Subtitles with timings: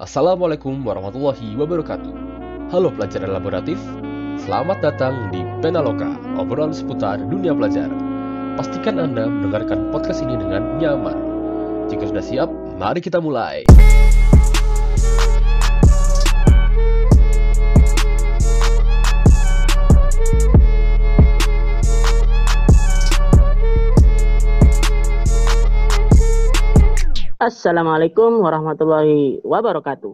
[0.00, 2.14] Assalamualaikum warahmatullahi wabarakatuh.
[2.72, 3.76] Halo pelajar laboratif,
[4.46, 7.90] selamat datang di Penaloka, obrolan seputar dunia pelajar.
[8.56, 11.18] Pastikan Anda mendengarkan podcast ini dengan nyaman.
[11.92, 13.66] Jika sudah siap, mari kita mulai.
[27.40, 30.12] Assalamualaikum warahmatullahi wabarakatuh.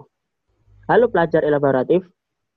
[0.87, 2.07] Halo pelajar elaboratif,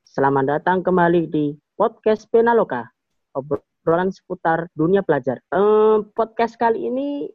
[0.06, 2.86] selamat datang kembali di podcast Penaloka,
[3.34, 5.42] obrolan seputar dunia pelajar.
[5.50, 7.26] Eh, podcast kali ini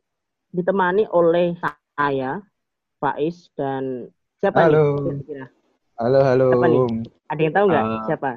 [0.54, 1.58] ditemani oleh
[1.98, 2.38] saya,
[3.02, 4.06] Faiz, dan
[4.38, 5.02] siapa Halo.
[5.02, 5.18] nih?
[5.26, 5.46] kira-kira?
[5.98, 6.46] Halo, halo.
[6.54, 6.82] Siapa nih?
[7.34, 8.02] Ada yang tahu nggak Ah.
[8.06, 8.30] siapa?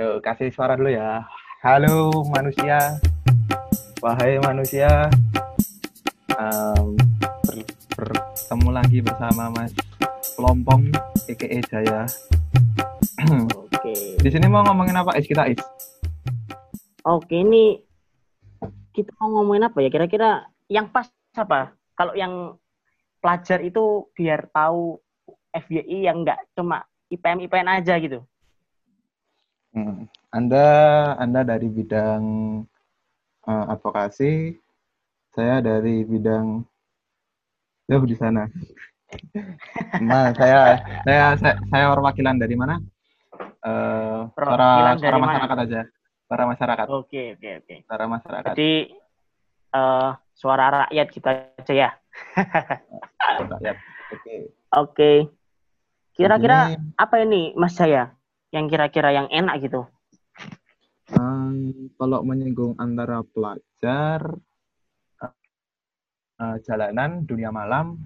[0.00, 1.28] Yuk, kasih suara dulu ya.
[1.60, 2.96] Halo, manusia.
[4.00, 5.12] Wahai manusia.
[6.40, 7.09] Em, ber-
[8.40, 9.76] bertemu lagi bersama Mas
[10.32, 10.88] Kelompong,
[11.28, 12.08] EKE Jaya.
[13.52, 14.16] Oke.
[14.16, 15.28] Di sini mau ngomongin apa, Is?
[15.28, 15.60] Kita, Is?
[17.04, 17.84] Oke, ini
[18.96, 19.92] kita mau ngomongin apa ya?
[19.92, 21.76] Kira-kira yang pas apa?
[21.92, 22.56] Kalau yang
[23.20, 24.96] pelajar itu biar tahu
[25.52, 26.80] FYI yang nggak cuma
[27.12, 28.24] IPM IPN aja gitu.
[29.76, 30.08] Hmm.
[30.32, 30.64] Anda,
[31.20, 32.24] Anda dari bidang
[33.44, 34.56] eh, advokasi,
[35.36, 36.69] saya dari bidang
[37.90, 38.46] jauh di sana.
[39.98, 42.78] Nah, saya, saya, saya, saya perwakilan dari mana?
[43.66, 45.26] Eh, suara, Perwakilan suara dari mana?
[45.34, 45.80] masyarakat aja.
[46.30, 46.86] Suara masyarakat.
[46.94, 47.74] Oke, oke, oke.
[47.90, 48.52] Suara masyarakat.
[48.54, 48.72] Jadi
[49.74, 51.90] eh, suara rakyat kita aja ya.
[53.50, 53.76] Rakyat.
[54.14, 54.34] Oke.
[54.70, 55.12] Oke.
[56.14, 58.14] Kira-kira apa ini Mas Jaya?
[58.54, 59.86] Yang kira-kira yang enak gitu.
[61.10, 64.22] em, kalau menyinggung antara pelajar,
[66.40, 68.00] eh, jalanan, dunia malam,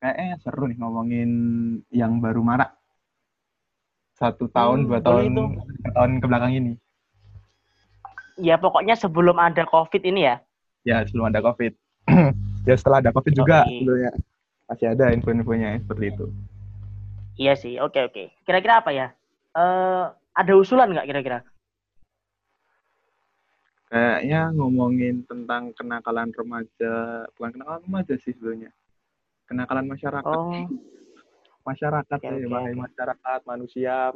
[0.00, 1.30] kayaknya seru nih ngomongin
[1.92, 2.72] yang baru marak.
[4.16, 5.44] Satu tahun, Hmm, dua tahun, itu.
[5.92, 6.72] tahun ke belakang ini.
[8.40, 10.36] Ya pokoknya sebelum ada COVID ini ya.
[10.88, 11.72] Ya, sebelum ada COVID.
[12.68, 14.12] ya setelah ada COVID juga sebenarnya.
[14.66, 16.26] Masih ada info-infonya seperti itu.
[17.36, 17.76] Iya sih.
[17.76, 18.32] Oke, oke.
[18.48, 19.12] Kira-kira apa ya?
[19.52, 21.38] Eh ada usulan nggak kira-kira?
[23.86, 28.70] Kayaknya ngomongin tentang kenakalan remaja, bukan kenakalan remaja sih sebenarnya.
[29.46, 30.26] Kenakalan masyarakat.
[30.26, 30.66] Oh,
[31.66, 32.78] Masyarakat, Oke, ya, oke.
[32.78, 34.14] masyarakat, manusia.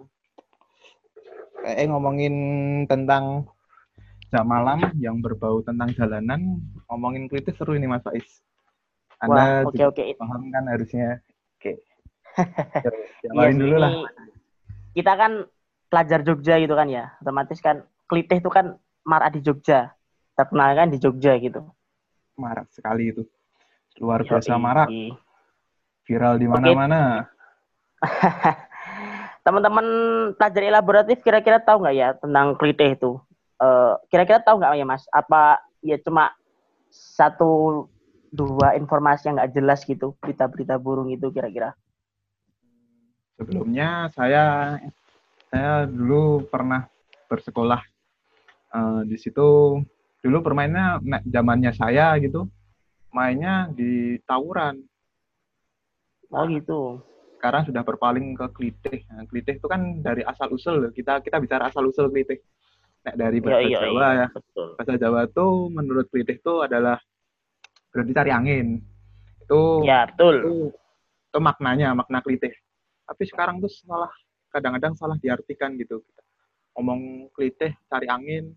[1.66, 2.34] Kayaknya ngomongin
[2.86, 3.50] tentang
[4.30, 8.38] jam malam yang berbau tentang jalanan, ngomongin kritis seru ini Mas Faiz.
[9.26, 10.04] wah, Anda oke, juga oke.
[10.14, 11.18] paham kan harusnya.
[11.58, 11.82] Oke.
[13.26, 13.92] Iya Jawarin sih, dulu lah.
[14.94, 15.32] kita kan
[15.90, 17.10] pelajar Jogja gitu kan ya.
[17.18, 19.92] Otomatis kan klitih itu kan marak di Jogja.
[20.36, 21.60] Terkenal kan di Jogja gitu.
[22.38, 23.22] Marak sekali itu.
[24.00, 24.88] Luar biasa marak,
[26.08, 27.28] viral di mana-mana.
[29.44, 29.86] Teman-teman
[30.36, 33.12] pelajar elaboratif kira-kira tahu nggak ya tentang klitih itu?
[33.60, 35.04] Eh, kira-kira tahu nggak ya Mas?
[35.12, 36.32] Apa ya cuma
[36.88, 37.84] satu
[38.32, 41.76] dua informasi yang nggak jelas gitu berita-berita burung itu kira-kira?
[43.36, 44.76] Sebelumnya saya
[45.50, 46.86] saya dulu pernah
[47.28, 47.80] bersekolah
[48.74, 49.78] eh, di situ.
[50.20, 52.44] Dulu permainnya zamannya saya gitu,
[53.10, 54.76] mainnya di tawuran.
[56.28, 57.00] Oh gitu.
[57.40, 59.00] Sekarang sudah berpaling ke klitih.
[59.08, 60.92] Nah, klitih itu kan dari asal usul.
[60.92, 62.36] Kita kita bicara asal usul klitih.
[63.00, 64.26] Nah, dari Iya bahasa iya Jawa ya.
[64.28, 64.68] Betul.
[64.76, 67.00] Bahasa Jawa tuh menurut klitih itu adalah
[67.88, 68.66] berarti cari angin.
[69.40, 70.34] Itu Ya betul.
[70.44, 70.52] itu,
[71.32, 72.52] itu maknanya makna klitih
[73.10, 74.06] tapi sekarang tuh salah
[74.54, 75.98] kadang-kadang salah diartikan gitu
[76.78, 78.54] ngomong klitih cari angin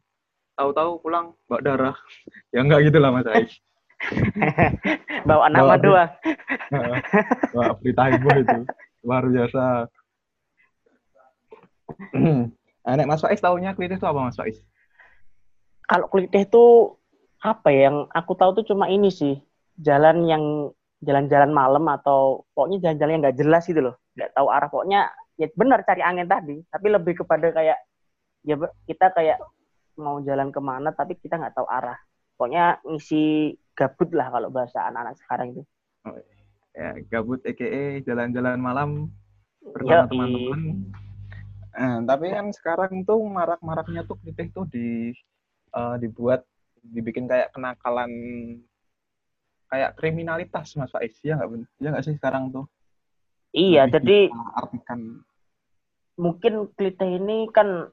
[0.53, 1.95] tahu-tahu pulang bawa darah.
[2.53, 3.53] Ya enggak gitu lah mas Ais
[5.29, 6.11] Bawa nama Bawa- doang.
[7.55, 8.57] Wah, berita heboh itu.
[9.01, 9.87] Luar biasa.
[12.83, 14.59] Anek Mas Faiz tahunya klitih itu apa Mas Faiz?
[15.87, 16.63] Kalau klitih itu
[17.39, 19.39] apa ya yang aku tahu tuh cuma ini sih.
[19.79, 20.43] Jalan yang
[20.99, 23.95] jalan-jalan malam atau pokoknya jalan-jalan yang nggak jelas gitu loh.
[24.19, 24.67] Nggak tahu arah.
[24.67, 25.01] Pokoknya
[25.39, 27.79] ya benar cari angin tadi tapi lebih kepada kayak
[28.45, 28.53] ya
[28.85, 29.41] kita kayak
[29.97, 31.97] mau jalan ke mana tapi kita nggak tahu arah.
[32.37, 35.63] Pokoknya ngisi gabut lah kalau bahasa anak-anak sekarang itu.
[36.73, 38.89] Ya, gabut EKE jalan-jalan malam
[39.61, 40.61] bersama teman-teman.
[41.73, 45.13] Nah, tapi kan sekarang tuh marak-maraknya tuh klitih tuh di
[45.73, 46.45] eh, dibuat
[46.83, 48.11] dibikin kayak kenakalan
[49.69, 51.17] kayak kriminalitas Mas Faiz.
[51.25, 51.49] Ya nggak
[51.81, 52.65] ya nggak sih sekarang tuh?
[53.53, 54.19] Iya Lebih jadi
[54.57, 54.99] artikan.
[56.13, 57.89] mungkin klitih ini kan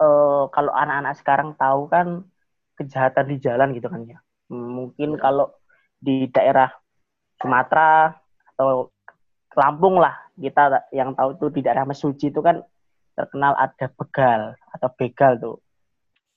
[0.00, 2.24] eh, kalau anak-anak sekarang tahu kan
[2.80, 4.18] kejahatan di jalan gitu kan ya.
[4.50, 5.52] Mungkin kalau
[6.00, 6.72] di daerah
[7.36, 8.16] Sumatera
[8.56, 8.88] atau
[9.50, 12.62] Lampung lah kita yang tahu tuh di daerah Mesuji itu kan
[13.18, 15.56] terkenal ada begal atau begal tuh.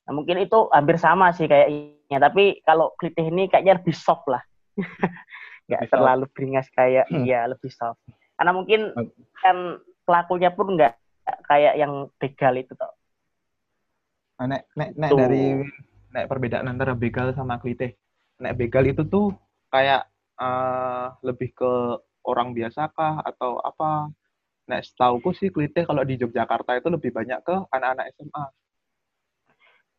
[0.04, 4.44] Nah, mungkin itu hampir sama sih kayaknya, tapi kalau klitih ini kayaknya lebih soft lah.
[5.69, 7.24] Nggak Lebih terlalu beringas kayak Hmm.
[7.24, 8.01] iya lebih soft.
[8.36, 8.92] Karena mungkin
[9.39, 10.94] kan pelakunya pun nggak
[11.48, 12.92] kayak yang begal itu toh.
[14.44, 15.19] Nah, nek nek nek Tuh.
[15.24, 15.56] dari
[16.12, 17.95] nek perbedaan antara begal sama klitih.
[18.44, 19.31] Nek begal itu tuh
[19.72, 20.04] kayak
[20.36, 21.72] eh, lebih ke
[22.28, 24.12] orang biasa kah atau apa?
[24.68, 28.45] Nek setauku sih klitih kalau di Yogyakarta itu lebih banyak ke anak-anak SMA.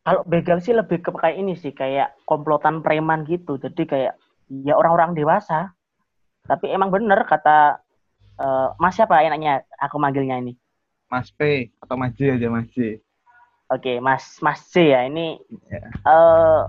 [0.05, 3.57] Kalau begal sih lebih ke kayak ini sih, kayak komplotan preman gitu.
[3.57, 4.13] Jadi kayak
[4.61, 5.73] ya orang-orang dewasa.
[6.45, 7.81] Tapi emang bener kata
[8.37, 10.53] eh, Mas siapa enaknya aku manggilnya ini?
[11.09, 13.01] Mas P atau Mas J aja Mas J.
[13.65, 15.05] Oke, Mas Mas C ya.
[15.09, 15.81] Ini Ya.
[16.05, 16.61] eh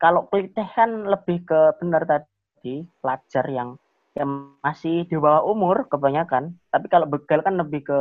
[0.00, 3.76] kalau klitih kan lebih ke benar tadi pelajar yang
[4.16, 6.56] yang masih di bawah umur kebanyakan.
[6.72, 7.98] Tapi kalau begal kan lebih ke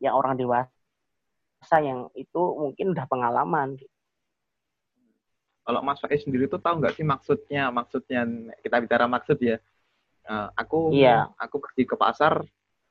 [0.00, 3.76] yang orang dewasa yang itu mungkin udah pengalaman.
[5.62, 7.70] Kalau Mas Faiz sendiri tuh tahu nggak sih maksudnya?
[7.70, 8.26] Maksudnya
[8.64, 9.62] kita bicara maksud ya.
[10.26, 11.30] Eh, aku Iya.
[11.38, 12.42] aku pergi ke pasar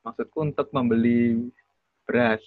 [0.06, 1.50] maksudku untuk membeli
[2.08, 2.40] beras.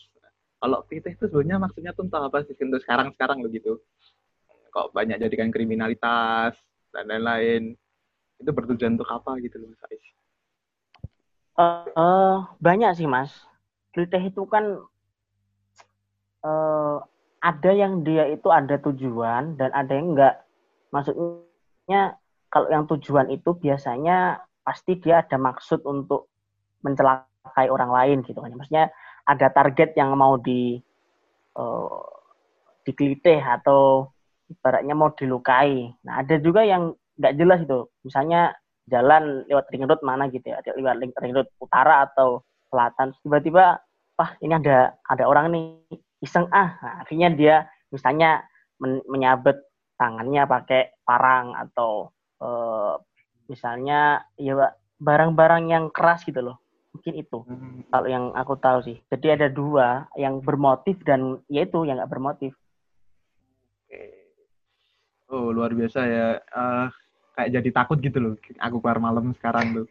[0.65, 3.77] Kalau klitih itu sebenarnya maksudnya tuh entah apa sih untuk sekarang-sekarang begitu.
[4.73, 6.57] Kok banyak jadikan kriminalitas
[6.89, 7.77] dan lain-lain.
[8.41, 10.01] Itu bertujuan untuk apa gitu loh Mas Faiz?
[11.61, 13.29] Eh, eh, banyak sih mas.
[13.93, 14.81] Klitih itu kan
[16.41, 16.97] eh,
[17.45, 20.49] ada yang dia itu ada tujuan dan ada yang enggak.
[20.89, 22.17] Maksudnya
[22.49, 26.25] kalau yang tujuan itu biasanya pasti dia ada maksud untuk
[26.81, 28.49] mencelakai orang lain gitu kan.
[28.49, 28.89] Maksudnya
[29.25, 30.77] ada target yang mau di
[31.57, 32.01] eh,
[32.85, 34.09] dikelitih atau
[34.49, 35.89] ibaratnya mau dilukai.
[36.05, 37.79] Nah ada juga yang nggak jelas itu.
[38.05, 38.53] Misalnya
[38.85, 43.17] jalan lewat ring road mana gitu ya, lewat ring, road utara atau selatan.
[43.25, 43.81] Tiba-tiba,
[44.15, 45.65] wah ini ada ada orang nih
[46.21, 46.77] iseng ah.
[46.81, 47.55] Nah, akhirnya dia
[47.89, 48.45] misalnya
[48.77, 49.57] men- menyabet
[49.97, 52.93] tangannya pakai parang atau eh,
[53.49, 56.61] misalnya ya barang-barang yang keras gitu loh.
[56.95, 57.39] Mungkin itu
[57.91, 58.97] kalau yang aku tahu sih.
[59.11, 62.55] Jadi ada dua yang bermotif dan yaitu yang nggak bermotif.
[65.27, 66.27] Oh, luar biasa ya.
[66.39, 66.85] Eh,
[67.35, 68.33] kayak jadi takut gitu loh.
[68.63, 69.87] Aku keluar malam sekarang tuh.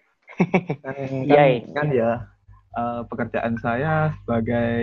[0.80, 0.96] Kan,
[1.28, 1.72] kan, Iya, iya.
[1.76, 2.10] kan ya
[2.72, 4.80] eh, pekerjaan saya sebagai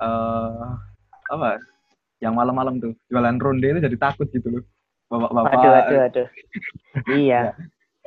[0.00, 0.64] eh
[1.28, 1.60] apa?
[2.20, 4.64] Yang malam-malam tuh jualan ronde itu jadi takut gitu loh.
[5.12, 5.52] Bapak-bapak.
[5.52, 6.28] Aduh, aduh, aduh.
[7.28, 7.52] iya.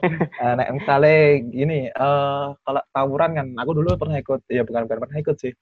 [0.04, 5.00] Eh, nek misalnya gini, eh kalau tawuran kan, aku dulu pernah ikut, ya bukan bukan
[5.08, 5.54] pernah ikut sih,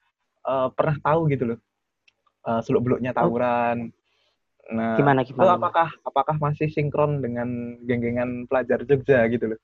[0.42, 1.58] Eh pernah tahu gitu loh,
[2.50, 3.94] eh seluk-beluknya tawuran.
[4.74, 5.58] Nah, Gimana itu gimana?
[5.58, 9.60] apakah apakah masih sinkron dengan geng-gengan pelajar Jogja gitu loh,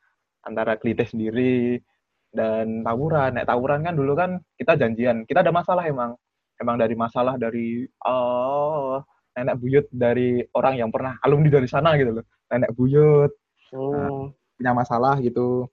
[0.47, 1.83] antara klitih sendiri
[2.31, 3.35] dan tawuran.
[3.35, 6.15] Nek tawuran kan dulu kan kita janjian, kita ada masalah emang,
[6.63, 9.03] emang dari masalah dari oh
[9.35, 13.31] nenek buyut dari orang yang pernah alumni dari sana gitu loh, nenek buyut.
[13.75, 15.71] Oh, punya masalah gitu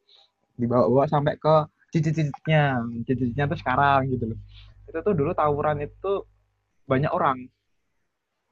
[0.56, 1.56] dibawa-bawa sampai ke
[1.92, 4.40] cicit-cicitnya cicit-cicitnya tuh sekarang gitu loh.
[4.88, 6.24] Itu tuh dulu tawuran itu
[6.86, 7.50] banyak orang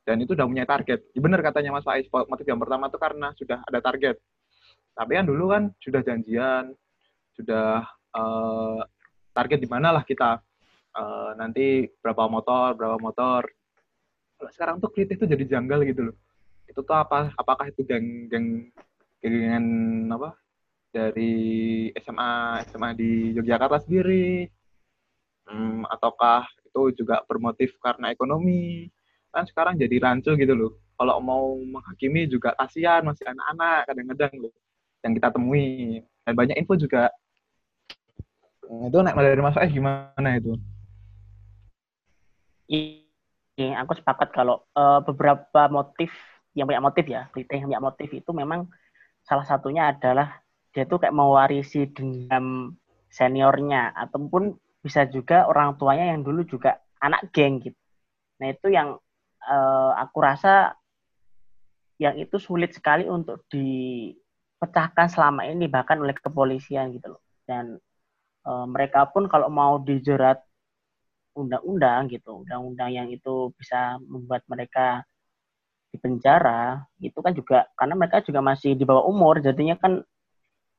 [0.04, 1.00] dan itu udah punya target.
[1.16, 4.18] Ya bener katanya Mas Faiz motif yang pertama tuh karena sudah ada target.
[4.94, 6.76] Tapi kan dulu kan sudah janjian
[7.38, 7.86] sudah
[8.18, 8.82] eh,
[9.32, 10.44] target di mana lah kita
[10.94, 13.50] Eh, nanti berapa motor berapa motor.
[14.38, 16.16] Kalau sekarang tuh kritik tuh jadi janggal gitu loh.
[16.70, 18.70] Itu tuh apa apakah itu geng
[19.24, 20.36] geng apa
[20.92, 21.34] dari
[21.96, 24.46] SMA SMA di Yogyakarta sendiri.
[25.48, 28.88] Hmm, ataukah itu juga bermotif karena ekonomi?
[29.34, 30.72] Kan sekarang jadi rancu gitu loh.
[30.94, 34.54] Kalau mau menghakimi juga kasihan masih anak-anak kadang-kadang loh
[35.02, 36.04] yang kita temui.
[36.24, 37.12] Dan banyak info juga.
[38.64, 40.56] Itu naik dari Mas gimana itu?
[42.72, 46.10] Iya, aku sepakat kalau eh, beberapa motif
[46.56, 48.70] yang punya motif ya, berita yang punya motif itu memang
[49.24, 50.44] salah satunya adalah
[50.76, 52.76] dia tuh kayak mewarisi dendam
[53.08, 57.78] seniornya ataupun bisa juga orang tuanya yang dulu juga anak geng gitu.
[58.42, 59.00] Nah itu yang
[59.48, 60.76] eh, aku rasa
[62.02, 67.24] yang itu sulit sekali untuk dipecahkan selama ini bahkan oleh kepolisian gitu loh.
[67.48, 67.78] Dan
[68.44, 70.42] eh, mereka pun kalau mau dijerat
[71.34, 75.02] undang-undang gitu, undang-undang yang itu bisa membuat mereka
[75.94, 80.02] di penjara, itu kan juga karena mereka juga masih di bawah umur, jadinya kan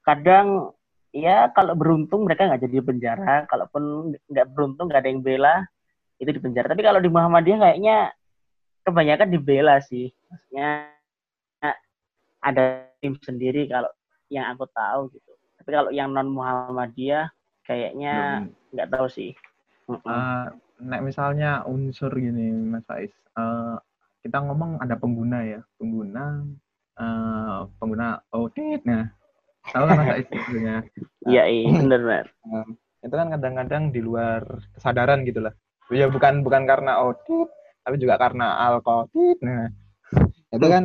[0.02, 0.74] kadang
[1.14, 5.62] ya kalau beruntung mereka nggak jadi di penjara, kalaupun nggak beruntung nggak ada yang bela
[6.18, 6.66] itu di penjara.
[6.66, 8.10] Tapi kalau di Muhammadiyah kayaknya
[8.82, 10.90] kebanyakan dibela sih, maksudnya
[12.42, 13.88] ada tim sendiri kalau
[14.28, 15.30] yang aku tahu gitu.
[15.62, 17.30] Tapi kalau yang non Muhammadiyah
[17.62, 18.44] kayaknya
[18.74, 19.30] nggak tahu sih.
[19.88, 20.46] Eh,
[20.82, 23.76] nek misalnya unsur gini Mas Faiz, eh,
[24.24, 26.48] kita ngomong ada pengguna ya, pengguna
[26.96, 28.80] eh, pengguna audit.
[28.88, 29.04] Nah,
[29.68, 30.80] tahu kan Faiz sebenarnya.
[31.24, 32.26] Iya, iya, bener bener.
[33.00, 34.44] Itu kan kadang-kadang di luar
[34.76, 35.56] kesadaran gitu lah.
[35.88, 37.48] Ya bukan bukan karena audit,
[37.80, 39.08] tapi juga karena alkohol.
[39.40, 39.68] Nah,
[40.56, 40.84] itu kan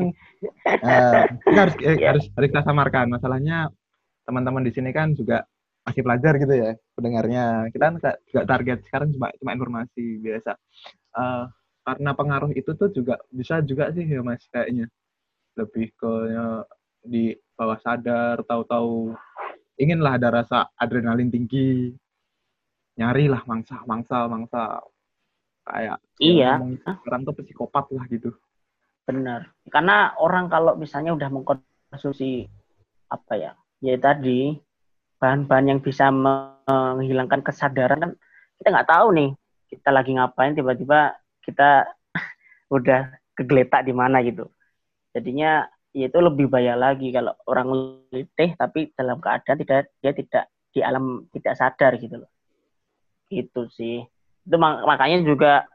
[0.63, 2.08] eh, kita harus eh, Iya.
[2.15, 3.12] harus harus kita samarkan.
[3.12, 3.67] Masalahnya
[4.24, 5.43] teman-teman di sini kan juga
[5.84, 7.67] masih pelajar gitu ya pendengarnya.
[7.75, 10.51] Kita kan nggak nggak target sekarang cuma cuma informasi biasa.
[11.19, 11.43] Eh,
[11.86, 14.88] karena pengaruh itu tuh juga bisa juga sih ya mas kayaknya
[15.57, 16.63] lebih ke ya,
[17.03, 19.15] di bawah sadar tahu-tahu
[19.79, 21.95] inginlah ada rasa adrenalin tinggi
[23.00, 24.83] nyari lah mangsa mangsa mangsa
[25.63, 26.59] kayak Iya.
[26.59, 28.36] ngomong orang tuh psikopat lah gitu
[29.09, 29.50] Benar.
[29.74, 32.45] Karena orang kalau misalnya udah mengkonsumsi
[33.09, 34.53] apa ya, ya tadi
[35.17, 38.12] bahan-bahan yang bisa menghilangkan kesadaran kan
[38.62, 39.29] kita nggak tahu nih
[39.74, 41.88] kita lagi ngapain tiba-tiba kita
[42.75, 44.48] udah kegeletak di mana gitu.
[45.15, 47.67] Jadinya ya itu lebih bahaya lagi kalau orang
[48.13, 52.31] letih tapi dalam keadaan tidak dia tidak di alam tidak sadar gitu loh.
[53.31, 54.05] Itu sih.
[54.46, 55.65] Itu mak- makanya juga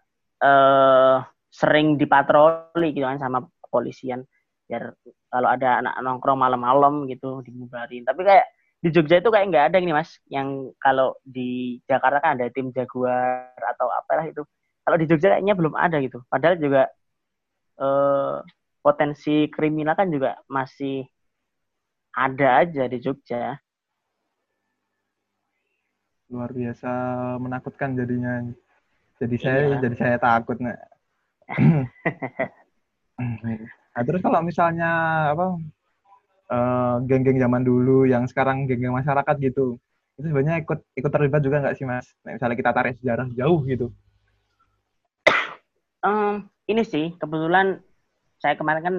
[0.43, 1.17] eh
[1.55, 4.27] sering dipatroli gitu kan sama kepolisian
[4.67, 4.91] biar
[5.31, 8.47] kalau ada anak nongkrong malam-malam gitu dibubarin tapi kayak
[8.83, 12.75] di Jogja itu kayak nggak ada ini mas yang kalau di Jakarta kan ada tim
[12.75, 14.43] Jaguar atau apalah itu
[14.85, 16.19] kalau di Jogja kayaknya belum ada gitu.
[16.33, 16.81] Padahal juga
[17.81, 18.35] eh,
[18.85, 20.95] potensi kriminal kan juga masih
[22.25, 23.55] ada aja di Jogja.
[26.33, 26.91] Luar biasa
[27.45, 28.33] menakutkan jadinya.
[29.21, 29.79] Jadi saya Iya.
[29.83, 30.77] jadi saya takut nah.
[33.95, 34.89] nah terus kalau misalnya
[35.33, 35.45] apa
[36.55, 39.77] eh, geng-geng zaman dulu yang sekarang geng-geng masyarakat gitu
[40.15, 42.07] itu sebenarnya ikut ikut terlibat juga nggak sih mas?
[42.23, 43.91] Nah, misalnya kita tarik sejarah jauh gitu
[46.05, 47.81] Em, ini sih kebetulan
[48.37, 48.97] saya kemarin kan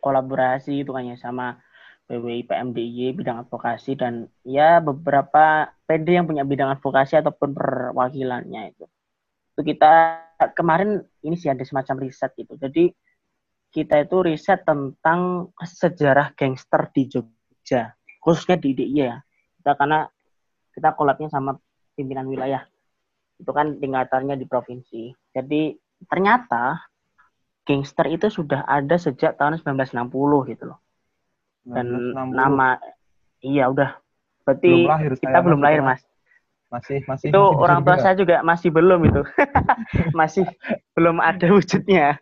[0.00, 1.60] kolaborasi itu kan ya sama
[2.08, 8.84] PWI PMDY bidang advokasi dan ya beberapa PD yang punya bidang advokasi ataupun perwakilannya itu.
[9.52, 9.92] Itu kita
[10.56, 12.56] kemarin ini sih ada semacam riset gitu.
[12.56, 12.88] Jadi
[13.72, 19.16] kita itu riset tentang sejarah gangster di Jogja, khususnya di DIY ya.
[19.60, 20.04] Kita karena
[20.72, 21.56] kita kolabnya sama
[21.96, 22.64] pimpinan wilayah.
[23.36, 25.12] Itu kan tingkatannya di provinsi.
[25.32, 25.72] Jadi
[26.08, 26.82] ternyata
[27.62, 30.78] gangster itu sudah ada sejak tahun 1960 gitu loh.
[31.62, 32.34] Dan 1960.
[32.34, 32.68] nama
[33.38, 33.94] iya udah
[34.42, 36.02] berarti belum lahir kita belum lahir Mas.
[36.72, 39.22] masih masih Itu masih orang tua saya juga masih belum itu.
[40.18, 40.46] masih
[40.96, 42.18] belum ada wujudnya.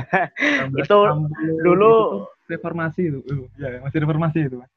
[0.80, 4.70] itu 1960 dulu- itu reformasi itu Uh, ya masih reformasi itu Mas.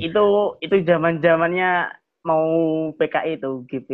[0.00, 0.24] itu
[0.60, 1.92] itu zaman-zamannya
[2.24, 2.44] mau
[3.00, 3.90] PKI itu GP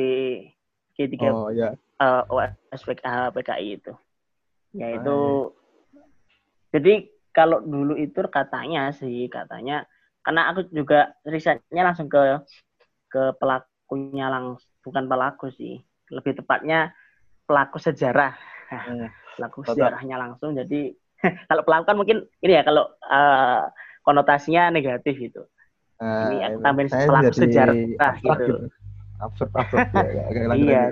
[0.98, 2.22] G3 oh ya eh,
[2.72, 3.92] OSPK PKI itu.
[4.76, 5.18] Ya Ah, itu.
[6.74, 6.94] Jadi
[7.32, 9.84] kalau dulu itu katanya sih katanya
[10.24, 12.40] karena aku juga risetnya langsung ke
[13.12, 15.78] ke pelakunya langsung bukan pelaku sih
[16.10, 16.92] lebih tepatnya
[17.44, 18.34] pelaku sejarah
[18.66, 19.06] Hmm.
[19.38, 20.90] pelaku sejarahnya langsung jadi
[21.48, 23.62] kalau pelaku kan mungkin ini ya kalau eh,
[24.02, 25.46] konotasinya negatif gitu
[25.96, 26.64] Nah, Ini aku itu.
[26.66, 28.54] tambahin pelaku sejarah abstrak gitu.
[29.16, 30.24] absurd absurd ya, ya.
[30.52, 30.82] Iya.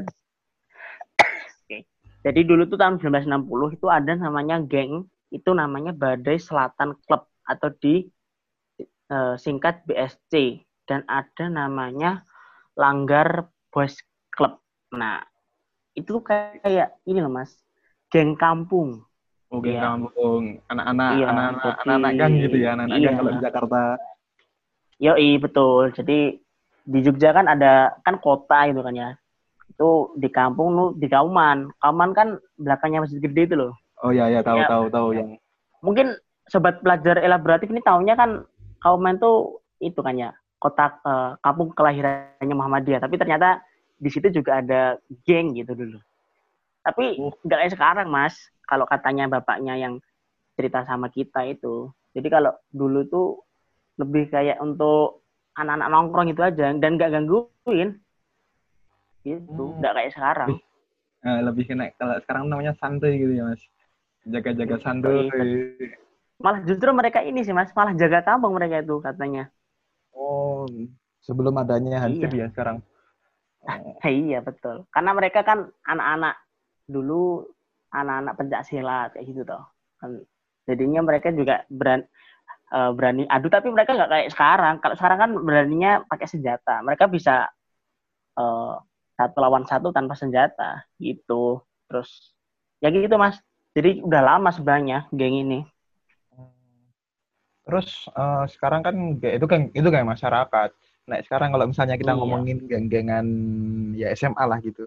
[2.24, 7.68] Jadi dulu tuh tahun 1960 itu ada namanya geng, itu namanya Badai Selatan Club atau
[7.76, 8.08] di
[9.04, 12.24] eh, singkat BSC dan ada namanya
[12.74, 14.00] Langgar Boys
[14.32, 14.56] Club.
[14.96, 15.20] Nah,
[15.92, 17.52] itu kayak, kayak ini loh Mas,
[18.08, 19.04] geng kampung.
[19.52, 19.86] Oke, Iya.
[19.86, 23.18] kampung anak-anak Iya, anak-anak jadi- anak-anak gang gitu ya anak-anak gang iya.
[23.20, 23.80] kalau di Jakarta
[24.94, 25.82] Yoi, betul.
[25.92, 26.18] Jadi
[26.84, 29.10] di Jogja kan ada kan kota itu kan ya.
[29.66, 31.70] Itu di kampung nu di Kauman.
[31.78, 33.72] Kauman kan belakangnya Masjid Gede itu loh.
[34.02, 34.68] oh ya ya tahu Iya.
[34.68, 35.28] tahu tahu yang
[35.80, 36.12] mungkin
[36.44, 38.44] sobat pelajar elaboratif ini tahunya kan
[38.78, 43.64] Kauman tuh itu kan ya kota eh, kampung kelahirannya Muhammadiyah tapi ternyata
[43.96, 45.96] di situ juga ada geng gitu dulu
[46.84, 47.32] tapi Oh.
[47.42, 49.96] nggak kayak sekarang mas kalau katanya bapaknya yang
[50.52, 53.40] cerita sama kita itu jadi kalau dulu tuh
[53.96, 58.03] lebih kayak untuk anak-anak nongkrong itu aja dan nggak gangguin
[59.24, 59.80] gitu Hmm.
[59.80, 60.50] nggak kayak sekarang
[61.24, 63.62] eh, lebih kena kalau sekarang namanya santuy gitu ya mas
[64.28, 65.32] jaga-jaga santuy
[66.38, 69.48] malah justru mereka ini sih mas malah jaga kampung mereka itu katanya
[70.12, 70.68] oh
[71.24, 72.46] sebelum adanya hansip Iya.
[72.46, 72.78] ya sekarang
[74.04, 74.84] iya betul.
[74.92, 76.36] Karena mereka kan anak-anak
[76.84, 77.48] dulu
[77.88, 79.64] anak-anak pencak silat kayak gitu toh.
[79.96, 80.20] Kan
[80.68, 82.04] jadinya mereka juga beran
[82.76, 87.08] eh, berani adu tapi mereka nggak kayak sekarang kalau sekarang kan beraninya pakai senjata mereka
[87.08, 87.48] bisa
[88.36, 88.74] eh,
[89.14, 92.34] satu lawan satu tanpa senjata gitu terus
[92.82, 93.38] ya gitu mas
[93.74, 95.60] jadi udah lama sebenarnya geng ini
[97.64, 100.68] Terus eh, sekarang kan itu kan itu kayak masyarakat.
[101.08, 102.18] Nah, sekarang kalau misalnya kita Iya.
[102.20, 103.26] ngomongin geng-gengan
[103.96, 104.84] ya SMA lah gitu.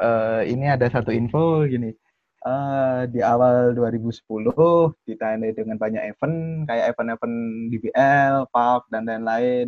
[0.00, 1.96] Eh ini ada satu info gini.
[2.44, 7.36] Eh di awal 2010 ditandai dengan banyak event kayak event-event
[7.72, 9.66] DBL, PUB dan lain-lain.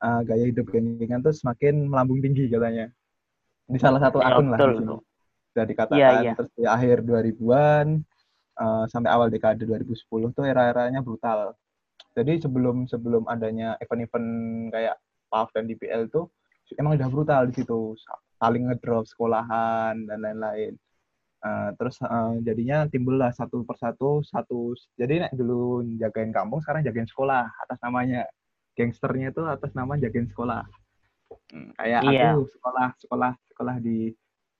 [0.00, 2.88] Eh, gaya hidup geng-gengan tuh semakin melambung tinggi katanya.
[3.70, 4.96] Di salah satu Ya, akun lah betul, di sini.
[5.60, 6.32] dikatakan Iya, iya.
[6.34, 7.86] terus di akhir 2000-an
[8.60, 11.54] eh, sampai awal dekade 2010 tuh era-eranya brutal.
[12.14, 14.28] Jadi sebelum sebelum adanya event-event
[14.74, 14.96] kayak
[15.30, 16.26] PAF dan DPL tuh
[16.78, 20.74] emang udah brutal di situ, Sa- saling ngedrop sekolahan dan lain-lain.
[21.40, 24.74] Eh, terus eh, jadinya timbullah satu persatu satu.
[24.94, 28.26] Jadi nek dulu jagain kampung, sekarang jagain sekolah atas namanya.
[28.78, 30.62] Gangsternya itu atas nama jagain sekolah.
[31.50, 32.38] Hmm, kayak Iya.
[32.38, 34.08] aku sekolah sekolah sekolah di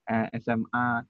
[0.04, 1.00] eh, SMA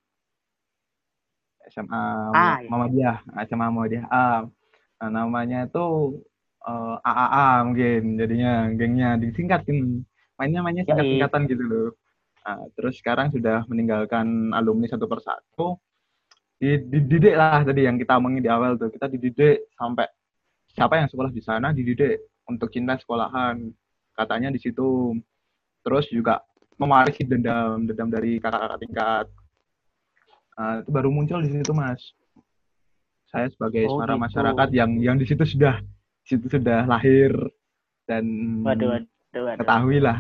[1.71, 2.69] SMA Ah, iya.
[2.71, 3.17] Muhammadiyah,
[3.47, 4.47] SMA Muhammadiyah A.
[5.03, 5.87] Nah, namanya itu
[6.63, 10.07] eh, AAA mungkin jadinya gengnya disingkatin.
[10.39, 11.91] Mainnya mainnya singkat-singkatan gitu loh.
[12.47, 15.77] Nah, terus sekarang sudah meninggalkan alumni satu persatu.
[16.57, 18.89] Di- Dididik lah tadi yang kita omongin di awal tuh.
[18.89, 20.07] Kita dididik sampai
[20.71, 23.67] siapa yang sekolah di sana dididik untuk cinta sekolahan.
[24.15, 25.19] Katanya di situ.
[25.81, 26.41] Terus juga
[26.81, 29.27] mewarisi dendam, dendam dari kakak-kakak tingkat.
[30.57, 32.01] Nah, itu baru muncul di situ, Mas.
[33.29, 34.25] Saya sebagai Oh, suara gitu.
[34.27, 35.79] masyarakat yang yang di situ sudah
[36.25, 37.31] di situ sudah lahir
[38.09, 38.25] dan
[38.67, 39.61] waduh waduh, waduh.
[39.63, 40.19] ketahui lah.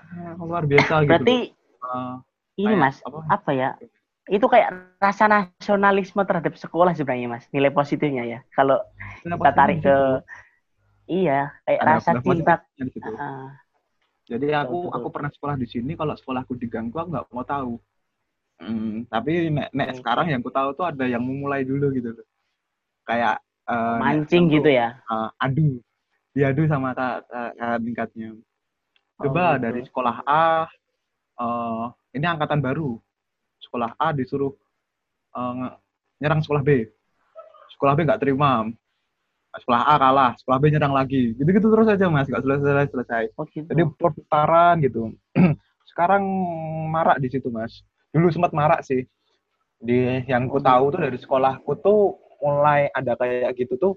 [0.00, 1.10] Ah, luar biasa gitu.
[1.10, 1.38] berarti
[1.84, 2.16] Ah,
[2.56, 3.18] ini kayak mas apa?
[3.28, 3.68] apa ya
[4.30, 4.68] itu kayak
[5.00, 8.78] rasa nasionalisme terhadap sekolah sebenarnya mas nilai positifnya ya kalau
[9.20, 9.96] kita tarik ke
[11.08, 12.54] iya kayak Ada- rasa cinta
[14.30, 14.94] Jadi aku betul.
[14.94, 15.92] aku pernah sekolah di sini.
[15.98, 17.72] Kalau sekolahku diganggu, aku nggak mau tahu.
[18.62, 19.98] Hmm, tapi nek, nek Hmm.
[19.98, 22.26] sekarang yang ku tahu tuh ada yang memulai dulu gitu loh.
[23.08, 25.82] Kayak nek mancing gitu ya eh, adu,
[26.30, 28.28] diadu sama kak, kak, kakak tingkatnya.
[29.18, 29.62] Coba Oh, gitu.
[29.66, 30.46] dari sekolah A,
[31.40, 33.00] eh, ini angkatan baru.
[33.60, 34.54] Sekolah A disuruh
[35.34, 35.76] nge-
[36.22, 36.86] nyerang sekolah B.
[37.74, 38.68] Sekolah B nggak terima.
[39.50, 41.34] Sekolah A kalah, sekolah B nyerang lagi.
[41.34, 43.22] Gitu-gitu terus aja mas, nggak selesai selesai.
[43.34, 45.10] oh gitu Jadi perputaran gitu.
[45.90, 46.22] Sekarang
[46.86, 47.82] marak di situ mas.
[48.14, 49.02] Dulu sempat marak sih.
[49.82, 53.94] Di yang ku tahu tuh dari sekolahku tuh mulai ada kayak gitu tuh.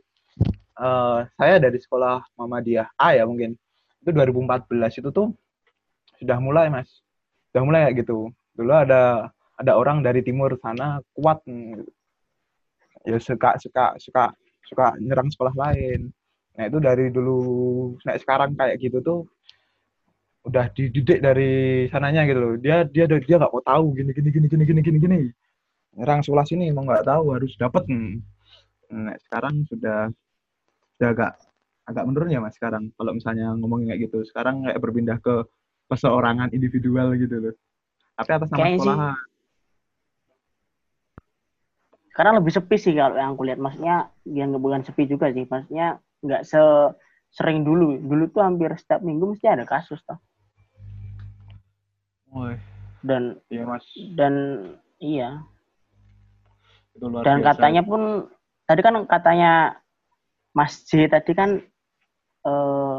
[0.74, 3.54] eh saya dari sekolah Muhammadiyah A ya mungkin.
[4.02, 5.38] Itu 2014 itu tuh
[6.18, 6.90] sudah mulai mas.
[7.54, 8.34] Sudah mulai kayak gitu.
[8.58, 11.46] Dulu ada ada orang dari timur sana kuat.
[11.46, 11.86] gitu.
[13.06, 14.34] Ya suka suka suka
[14.66, 16.10] suka nyerang sekolah lain.
[16.54, 17.40] Nah itu dari dulu,
[18.06, 19.20] nah sekarang kayak gitu tuh
[20.44, 22.54] udah dididik dari sananya gitu loh.
[22.60, 25.20] Dia dia dia nggak mau tahu gini gini gini gini gini gini gini.
[25.98, 27.84] Nyerang sekolah sini mau nggak tahu harus dapat.
[28.94, 30.12] Nah sekarang sudah
[30.94, 31.32] sudah agak
[31.84, 32.92] agak menurun ya mas sekarang.
[32.94, 35.44] Kalau misalnya ngomongin kayak gitu, sekarang kayak berpindah ke
[35.90, 37.56] perseorangan individual gitu loh.
[38.14, 39.33] Tapi atas nama Kayaknya sih- sekolahan.
[42.14, 43.60] Karena lebih sepi sih kalau yang aku lihat.
[43.60, 45.50] Maksudnya yang bukan sepi juga sih.
[45.50, 46.62] Maksudnya nggak se
[47.34, 47.98] sering dulu.
[47.98, 50.22] Dulu tuh hampir setiap minggu mesti ada kasus toh.
[52.34, 52.58] Woi,
[53.06, 53.86] dan iya mas,
[54.18, 54.34] dan
[54.98, 55.42] iya.
[56.94, 57.50] Itu luar dan biasa.
[57.54, 58.02] katanya pun
[58.66, 59.52] tadi kan katanya
[60.54, 61.62] Mas J tadi kan
[62.46, 62.98] eh,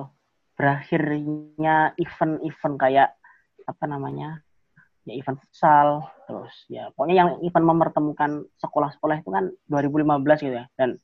[0.55, 3.11] berakhirnya event-event kayak
[3.67, 4.43] apa namanya
[5.05, 10.67] ya event futsal terus ya pokoknya yang event mempertemukan sekolah-sekolah itu kan 2015 gitu ya.
[10.77, 10.97] Dan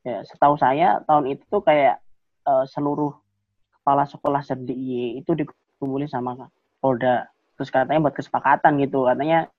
[0.00, 2.00] ya setahu saya tahun itu tuh kayak
[2.48, 3.12] eh, seluruh
[3.80, 6.48] kepala sekolah se-DIY itu dikumpulin sama
[6.80, 7.28] Polda.
[7.60, 9.52] Terus katanya buat kesepakatan gitu katanya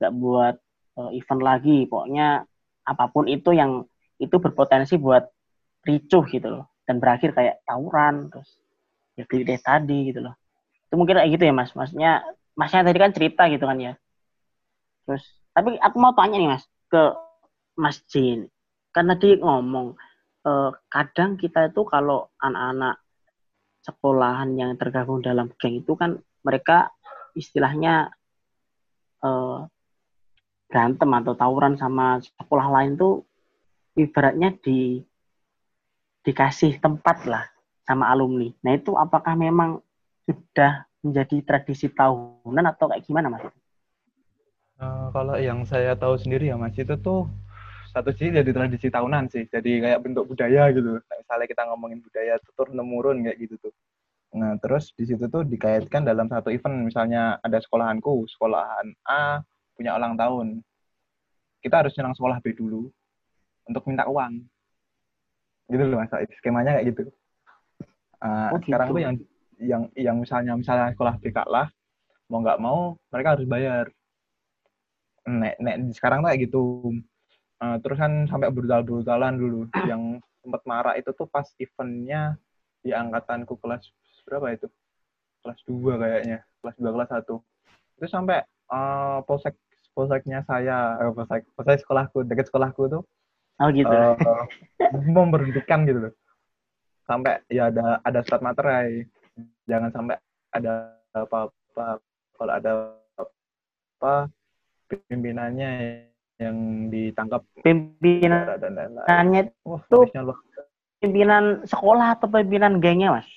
[0.00, 0.56] nggak buat
[0.96, 1.84] eh, event lagi.
[1.84, 2.48] Pokoknya
[2.88, 3.84] apa pun itu yang
[4.16, 5.28] itu berpotensi buat
[5.84, 6.64] ricuh gitu loh.
[6.88, 8.56] Dan berakhir kayak tawuran terus
[9.20, 9.28] ya
[9.60, 10.34] tadi gitu loh.
[10.88, 11.76] Itu mungkin kayak gitu ya mas.
[11.76, 12.24] Maksudnya
[12.60, 13.92] masnya tadi kan cerita gitu kan ya
[15.08, 15.24] terus
[15.56, 17.02] tapi aku mau tanya nih mas ke
[17.80, 18.52] mas Jin
[18.92, 19.96] karena dia ngomong
[20.44, 23.00] eh, kadang kita itu kalau anak-anak
[23.80, 26.92] sekolahan yang tergabung dalam geng itu kan mereka
[27.32, 28.12] istilahnya
[29.24, 29.58] eh,
[30.68, 33.24] berantem atau tawuran sama sekolah lain tuh
[33.96, 35.00] ibaratnya di
[36.20, 37.48] dikasih tempat lah
[37.88, 38.52] sama alumni.
[38.60, 39.80] Nah itu apakah memang
[40.28, 43.44] sudah menjadi tradisi tahunan atau kayak gimana mas?
[44.80, 47.28] Eh, kalau yang saya tahu sendiri ya Mas itu tuh
[47.92, 49.44] satu sisi jadi tradisi tahunan sih.
[49.44, 50.96] Jadi kayak bentuk budaya gitu.
[50.96, 53.74] Nah, misalnya kita ngomongin budaya tutur temurun kayak gitu tuh.
[54.40, 56.88] Nah terus di situ tuh dikaitkan dalam satu event.
[56.88, 59.44] Misalnya ada sekolahanku sekolahan A
[59.76, 60.64] punya ulang tahun.
[61.60, 62.88] Kita harus nyerang sekolah B dulu
[63.68, 64.40] untuk minta uang.
[65.68, 66.08] Gitu loh mas
[66.40, 67.02] skemanya kayak gitu.
[68.20, 68.96] Uh, Oh, sekarang gitu.
[68.96, 69.14] tuh yang
[69.60, 71.68] yang yang misalnya misalnya sekolah B kalah
[72.32, 73.86] mau nggak mau mereka harus bayar.
[75.28, 76.62] Nek nek sekarang tuh kayak gitu.
[77.60, 79.60] Uh, terus kan sampai brutal brutalan dulu.
[79.84, 82.40] Yang sempat marah itu tuh pas eventnya
[82.80, 83.84] di angkatanku kelas
[84.24, 84.66] berapa itu?
[85.44, 86.38] Kelas 2 kayaknya.
[86.64, 87.36] Kelas 2 kelas 1
[88.00, 88.40] itu sampai
[88.72, 89.60] uh, polsek
[89.92, 93.04] polseknya saya eh, polsek polsek sekolahku dekat sekolahku tuh
[93.60, 93.92] Oh gitu.
[93.92, 94.16] eh,
[95.04, 96.14] memberhentikan gitu loh.
[97.04, 99.04] Sampai ya ada ada surat materai
[99.68, 100.16] jangan sampai
[100.54, 102.02] ada apa-apa.
[102.40, 102.70] Kalau ada
[104.00, 104.14] apa
[104.88, 105.70] pimpinannya
[106.40, 106.56] yang
[106.88, 107.44] ditangkap.
[107.60, 109.82] Pimpinannya dan lain-lain wah
[111.00, 113.28] pimpinan sekolah atau pimpinan gengnya mas?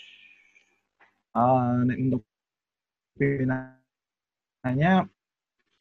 [1.34, 2.22] Ah, nek untuk
[3.18, 4.92] pimpinannya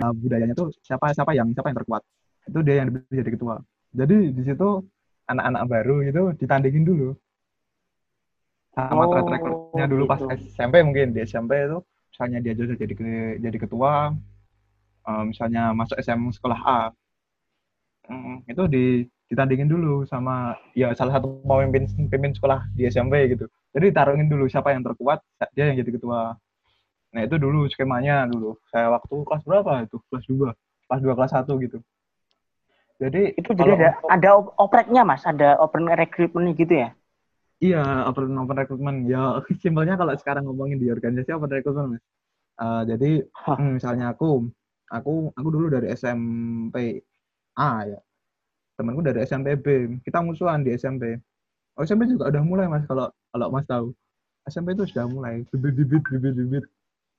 [0.00, 2.02] uh, budayanya tuh siapa siapa yang siapa yang terkuat?
[2.46, 3.58] Itu dia yang jadi ketua.
[3.92, 4.80] Jadi di situ
[5.28, 7.10] anak-anak baru itu ditandingin dulu
[8.72, 10.28] sama Oh, track recordnya dulu pas gitu.
[10.52, 11.80] SMP mungkin di SMP itu
[12.12, 12.96] misalnya dia jadi
[13.40, 14.12] jadi ketua
[15.08, 16.80] uh, misalnya masuk SM sekolah A.
[18.12, 18.84] Mm, itu di
[19.32, 23.48] ditandingin dulu sama ya salah satu pemimpin pemimpin sekolah di SMP gitu.
[23.72, 25.24] Jadi taruhin dulu siapa yang terkuat
[25.56, 26.36] dia yang jadi ketua.
[27.16, 28.60] Nah itu dulu skemanya dulu.
[28.68, 29.96] Saya waktu kelas berapa itu?
[30.12, 30.52] Kelas 2
[30.84, 31.78] kelas 2 kelas 1 gitu.
[33.00, 36.92] Jadi Itu jadi ada untuk- ada op- opreknya mas, ada open recruitment gitu ya?
[37.62, 38.98] Iya, open open recruitment.
[39.06, 42.02] Ya, simpelnya kalau sekarang ngomongin di organisasi open recruitment, Mas.
[42.58, 44.50] Eh, jadi hmm, misalnya aku,
[44.90, 46.98] aku aku dulu dari SMP
[47.54, 48.00] A ya.
[48.74, 49.66] Temanku dari SMP B.
[50.02, 51.14] Kita musuhan di SMP.
[51.78, 53.94] Oh, SMP juga udah mulai, Mas, kalau kalau Mas tahu.
[54.50, 56.66] SMP itu sudah mulai bibit-bibit bibit-bibit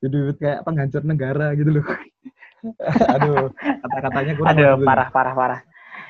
[0.04, 1.86] bibit-bibit kayak penghancur negara gitu loh.
[3.16, 4.84] Aduh, kata-katanya kurang gitu.
[4.84, 5.62] parah parah parah.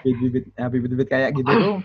[0.02, 1.78] bibit-bibit ya, bibit-bibit kayak gitu tuh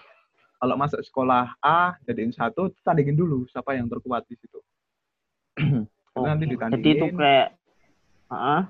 [0.59, 4.59] kalau masuk sekolah A jadiin satu tandingin dulu siapa yang terkuat di situ.
[6.19, 7.49] Itu nanti ditandingin Jadi itu kayak
[8.29, 8.63] Heeh.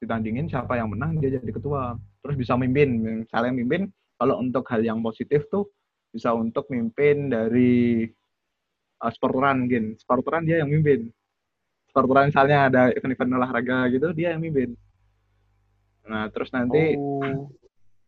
[0.00, 2.00] ditandingin siapa yang menang dia jadi ketua.
[2.24, 5.68] Terus bisa mimpin misalnya mimpin kalau untuk hal yang positif tuh
[6.08, 8.08] bisa untuk mimpin dari
[9.04, 11.12] uh, sporteran mungkin sporteran dia yang mimpin.
[11.92, 14.72] Sporteran misalnya ada event-event olahraga gitu dia yang mimpin.
[16.08, 17.52] Nah terus nanti Oh,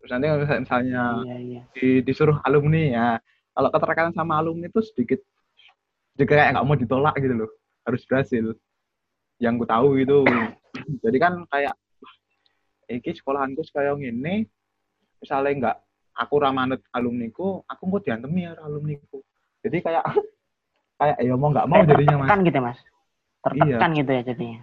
[0.04, 1.62] terus nanti kalau misalnya iya iya.
[1.72, 3.08] di- disuruh alumni ya
[3.56, 5.24] kalau keterkaitan sama alumni itu sedikit
[6.12, 7.50] juga kayak nggak mau ditolak gitu loh
[7.88, 8.44] harus berhasil
[9.40, 10.28] yang ku tahu itu
[11.00, 12.14] jadi kan kayak "Wah,
[12.92, 14.44] iki sekolahanku kayak gini
[15.24, 15.76] misalnya nggak
[16.20, 19.24] aku ramanut alumniku aku mau diantemi ya alumniku
[19.64, 20.04] jadi kayak
[21.00, 22.78] kayak ya mau nggak mau jadinya mas tertekan gitu ya mas.
[23.44, 24.60] Tertekan gitu ya jadinya.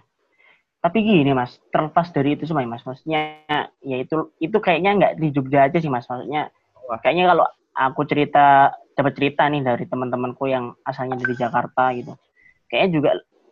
[0.81, 3.45] Tapi gini mas, terlepas dari itu semua ya mas, maksudnya
[3.85, 6.49] ya itu itu kayaknya nggak di Jogja aja sih mas, maksudnya
[7.05, 7.45] kayaknya kalau
[7.77, 12.17] aku cerita dapat cerita nih dari teman-temanku yang asalnya dari Jakarta gitu,
[12.65, 13.09] kayaknya juga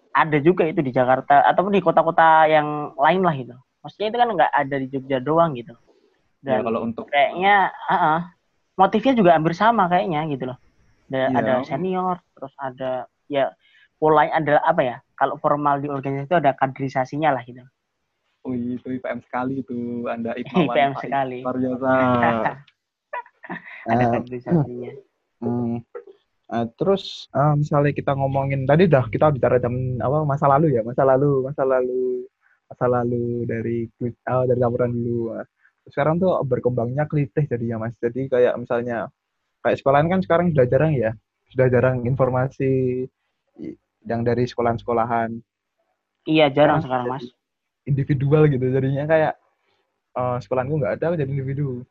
[0.10, 3.54] ada juga itu di Jakarta ataupun di kota-kota yang lain lah gitu.
[3.86, 5.74] Maksudnya itu kan nggak ada di Jogja doang gitu.
[6.44, 8.20] ya Dan kalau untuk kayaknya ah, ah,
[8.74, 10.58] motifnya juga hampir sama kayaknya gitu loh.
[11.10, 11.38] Ada, Iya.
[11.42, 12.92] ada senior, terus ada
[13.30, 13.54] ya
[14.00, 14.98] polanya adalah apa ya?
[15.20, 17.60] Kalau formal di organisasi itu ada kaderisasinya lah gitu.
[18.48, 19.76] oh, itu IPM sekali itu
[20.08, 21.04] anda IPM Pak.
[21.04, 21.44] sekali.
[21.44, 21.92] luar biasa
[23.92, 24.92] Ada Eh, kaderisasinya.
[25.40, 25.80] Hmm.
[26.52, 29.72] Eh, terus eh, misalnya kita ngomongin tadi dah kita bicara jam
[30.04, 32.28] apa masa lalu ya masa lalu masa lalu
[32.68, 33.88] masa lalu dari
[34.28, 35.48] oh, dari laporan dulu Mas.
[35.88, 39.08] sekarang tuh berkembangnya klitih jadinya mas jadi kayak misalnya
[39.64, 41.16] kayak sekolahan kan sekarang sudah jarang ya
[41.56, 43.08] sudah jarang informasi
[44.08, 45.40] yang dari sekolahan-sekolahan
[46.28, 47.26] Iya jarang Sekarang mas.
[47.88, 49.34] individual gitu jadinya kayak
[50.14, 51.84] eh sekolahanku nggak ada jadi individu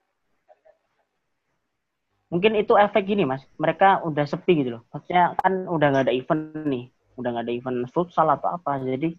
[2.29, 3.41] Mungkin itu efek gini mas.
[3.57, 4.83] Mereka udah sepi gitu loh.
[4.93, 8.85] Maksudnya kan udah nggak ada event nih, udah nggak ada event futsal atau apa.
[8.85, 9.17] Jadi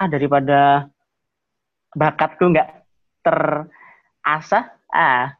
[0.00, 0.88] ah daripada
[1.92, 2.68] bakatku nggak
[3.20, 5.36] terasah, ah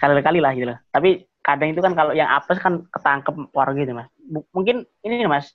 [0.00, 0.78] kali-kali lah gitu loh.
[0.88, 4.08] Tapi kadang itu kan kalau yang apes kan ketangkep warga gitu mas.
[4.56, 5.52] Mungkin ini nih mas,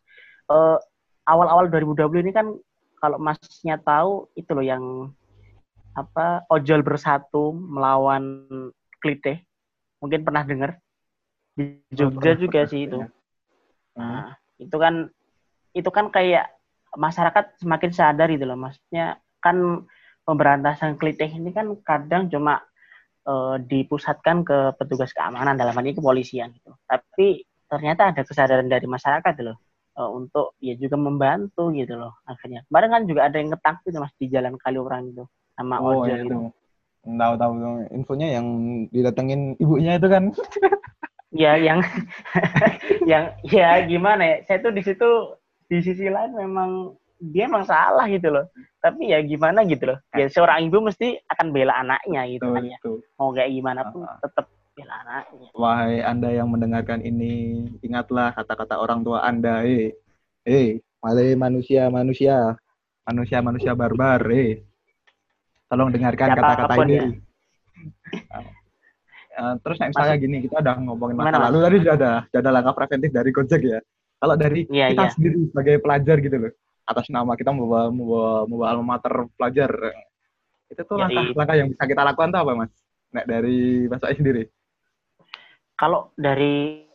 [0.50, 0.78] eh,
[1.28, 2.48] awal-awal 2020 ini kan
[3.02, 4.84] kalau masnya tahu itu loh yang
[5.92, 8.48] apa ojol bersatu melawan
[9.02, 9.44] klite
[10.00, 10.78] mungkin pernah dengar?
[11.58, 12.98] Di Jogja pernah, juga pernah, sih itu.
[13.02, 13.08] ya.
[13.92, 15.12] nah itu kan
[15.76, 16.48] itu kan kayak
[16.96, 18.56] masyarakat semakin sadar gitu loh.
[18.56, 19.84] Maksudnya kan
[20.24, 22.62] pemberantasan klitih ini kan kadang cuma
[23.28, 26.72] eh, dipusatkan ke petugas keamanan dalam hal ini kepolisian gitu.
[26.88, 29.58] Tapi ternyata ada kesadaran dari masyarakat loh
[30.02, 32.66] eh, untuk ya juga membantu gitu loh akhirnya.
[32.68, 36.10] Kemarin kan juga ada yang ngetak gitu mas di jalan Kaliurang itu sama Oh, ojol
[36.10, 36.34] iya gitu.
[36.34, 36.38] itu.
[37.02, 37.52] Tahu tahu.
[37.92, 38.46] Infonya yang
[38.90, 40.24] didatengin ibunya itu kan.
[41.32, 41.80] Ya yang
[43.12, 44.36] yang ya gimana ya?
[44.46, 45.10] Saya tuh di situ
[45.66, 48.46] di sisi lain memang dia emang salah gitu loh.
[48.82, 49.98] Tapi ya gimana gitu loh.
[50.12, 52.78] Ya seorang ibu mesti akan bela anaknya gitu kan ya.
[53.16, 54.18] Mau kayak gimana pun Ah.
[54.20, 54.46] tetap
[54.82, 55.48] bela anaknya.
[55.54, 59.62] Wahai Anda yang mendengarkan ini, ingatlah kata-kata orang tua Anda.
[59.64, 59.94] Eh,
[60.44, 62.58] eh, wahai manusia-manusia,
[63.06, 64.66] manusia-manusia barbar, eh.
[65.70, 66.96] Tolong dengarkan kata-kata ini.
[66.98, 67.06] ya.
[69.32, 72.52] Eh, terus yang misalnya gini, kita udah ngomongin masa lalu tadi sudah ada, sudah ada
[72.52, 73.80] langkah preventif dari Gojek ya.
[74.20, 75.14] Kalau dari Iya, kita iya.
[75.16, 76.52] sendiri sebagai pelajar gitu loh,
[76.84, 79.72] atas nama kita membawa membawa, membawa alma mater pelajar,
[80.68, 82.72] itu tuh langkah-langkah yang bisa kita lakukan tuh apa mas?
[83.12, 84.44] Nek dari Mas Ais sendiri.
[85.82, 86.86] Kalau dari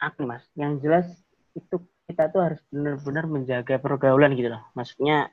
[0.00, 1.04] aku mas, yang jelas
[1.52, 1.76] itu
[2.08, 4.64] kita tuh harus benar-benar menjaga pergaulan gitu loh.
[4.72, 5.28] Maksudnya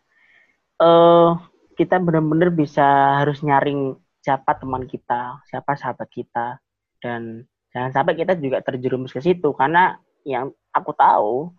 [0.83, 1.31] eh
[1.79, 6.59] kita benar-benar bisa harus nyaring siapa teman kita, siapa sahabat kita,
[6.99, 9.95] dan jangan sampai kita juga terjerumus ke situ karena
[10.27, 11.55] yang aku tahu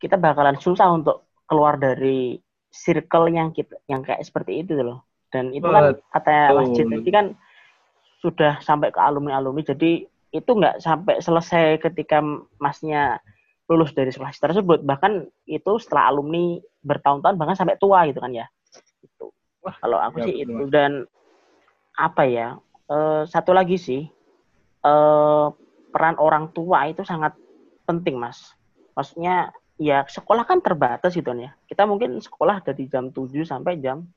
[0.00, 2.40] kita bakalan susah untuk keluar dari
[2.72, 5.04] circle yang kita yang kayak seperti itu loh.
[5.28, 6.96] Dan itu kan kata Mas Betul.
[6.96, 7.26] tadi kan
[8.24, 12.24] sudah sampai ke alumni-alumni jadi itu nggak sampai selesai ketika
[12.56, 13.20] masnya
[13.68, 14.80] lulus dari sekolah tersebut.
[14.82, 18.48] Bahkan itu setelah alumni bertahun-tahun bahkan sampai tua gitu kan ya.
[19.04, 19.30] Itu.
[19.62, 20.64] Wah, kalau aku ya sih betul, itu.
[20.72, 20.92] Dan
[21.92, 22.56] apa ya
[22.88, 24.08] eh, satu lagi sih
[24.82, 25.46] eh,
[25.92, 27.36] peran orang tua itu sangat
[27.84, 28.56] penting mas.
[28.96, 31.50] Maksudnya ya sekolah kan terbatas gitu kan ya.
[31.68, 34.08] Kita mungkin sekolah dari jam 7 sampai jam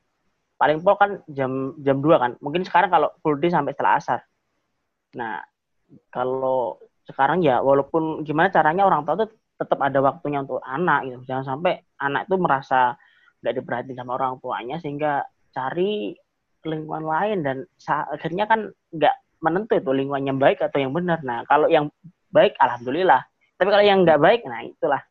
[0.56, 2.32] paling pol kan jam jam 2 kan.
[2.40, 4.20] Mungkin sekarang kalau full day sampai setelah asar.
[5.20, 5.44] Nah
[6.10, 11.22] kalau sekarang ya walaupun gimana caranya orang tua tuh tetap ada waktunya untuk anak gitu
[11.30, 12.98] jangan sampai anak itu merasa
[13.40, 16.18] nggak diperhatiin sama orang tuanya sehingga cari
[16.66, 21.46] lingkungan lain dan akhirnya kan nggak menentu itu lingkungan yang baik atau yang benar nah
[21.46, 21.88] kalau yang
[22.34, 23.22] baik alhamdulillah
[23.56, 25.02] tapi kalau yang nggak baik nah itulah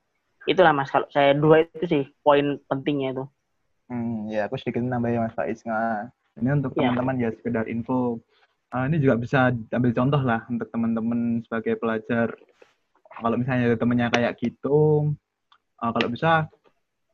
[0.44, 3.24] itulah mas kalau saya dua itu sih poin pentingnya itu
[3.84, 5.60] Hmm, ya aku sedikit nambahin Mas Faiz.
[5.68, 6.08] Nah,
[6.40, 6.88] ini untuk Ya.
[6.88, 8.16] teman-teman ya sekedar info.
[8.74, 12.34] Ah, ini juga bisa ambil contoh lah untuk teman-teman sebagai pelajar.
[13.14, 15.14] Kalau misalnya ada temennya kayak gitu,
[15.78, 16.50] ah, kalau bisa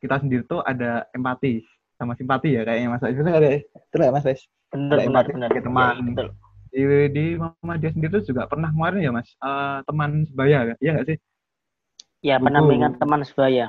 [0.00, 1.60] kita sendiri tuh ada empati
[2.00, 3.12] sama simpati ya kayaknya Mas Faiz.
[3.12, 3.58] Betul nggak, Dek?
[3.76, 4.40] Betul nggak, Mas Faiz?
[4.72, 5.84] benar Ada benar empati benar sebagai teman.
[5.84, 6.28] Ya, betul.
[6.70, 11.08] Di, di Muhammadiyah sendiri tuh juga pernah kemarin ya Mas, ah, teman sebaya, iya nggak
[11.12, 11.18] sih?
[12.20, 12.46] ya Buku.
[12.48, 13.66] pendampingan teman sebaya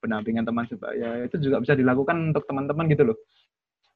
[0.00, 3.16] pendampingan teman sebaya itu juga bisa dilakukan untuk teman-teman gitu loh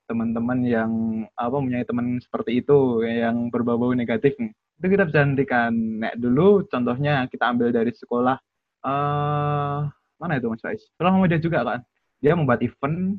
[0.05, 0.93] teman-teman yang
[1.37, 4.37] apa punya teman seperti itu yang berbau-bau negatif
[4.81, 5.73] itu kita bisa hentikan.
[6.03, 8.37] Nek dulu contohnya kita ambil dari sekolah
[8.85, 9.79] eh
[10.21, 10.83] mana itu mas Faiz?
[10.97, 11.81] Sekolah Muhammadiyah juga kan?
[12.21, 13.19] Dia membuat event.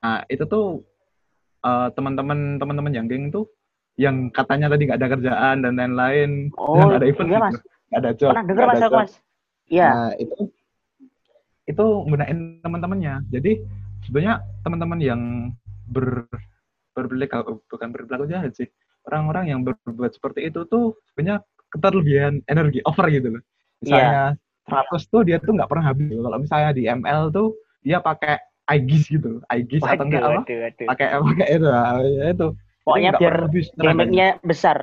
[0.00, 0.86] Nah itu tuh
[1.64, 3.50] eh, teman-teman teman-teman yang geng tuh
[3.96, 6.30] yang katanya tadi nggak ada kerjaan dan lain-lain.
[6.56, 7.44] Oh nggak ada event iya gitu.
[7.44, 7.56] mas.
[7.86, 9.12] Nggak ada job pernah dengar mas aku mas?
[9.66, 9.88] Iya.
[9.90, 10.36] Nah, itu
[11.66, 13.14] itu gunain teman-temannya.
[13.34, 13.52] Jadi
[14.06, 15.22] sebenarnya teman-teman yang
[15.86, 16.26] ber
[16.96, 18.68] berperilaku bukan berperilaku jahat sih.
[19.06, 23.42] Orang-orang yang berbuat seperti itu tuh sebenarnya keterlebihan energi over gitu loh.
[23.84, 24.34] Misalnya
[24.66, 26.10] 100 tuh dia tuh nggak pernah habis.
[26.10, 27.54] Kalau misalnya di ML tuh
[27.86, 29.38] dia pakai IGIS gitu.
[29.46, 30.42] IGIS atau enggak apa?
[30.90, 31.68] Pakai pakai itu.
[31.70, 32.48] ah, ya itu.
[32.86, 34.78] pokoknya Itu nggak biar habis damage-nya besar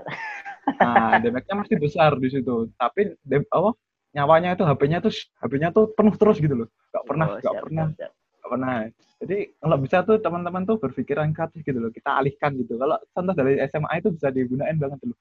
[0.79, 2.71] Nah, damage-nya masih besar di situ.
[2.79, 3.11] Tapi
[3.51, 3.69] apa
[4.15, 5.11] nyawanya itu HP-nya tuh
[5.43, 6.67] HP-nya tuh penuh terus gitu loh.
[6.93, 8.11] Gak pernah, Oh, gak siap, pernah, siap, siap.
[8.53, 8.85] Pernah.
[9.17, 11.89] Jadi kalau bisa tuh teman-teman tuh berpikiran kreatif gitu loh.
[11.89, 12.75] Kita alihkan gitu.
[12.75, 15.15] Kalau contoh dari SMA itu bisa digunakan banget dulu.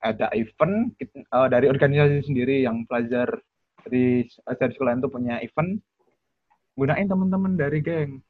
[0.00, 3.28] Ada event kit- eh, dari organisasi sendiri yang pelajar
[3.82, 5.76] dari dari sekolah itu punya event.
[6.72, 8.24] Gunain teman-teman dari geng.